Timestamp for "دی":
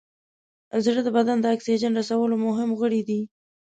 3.09-3.21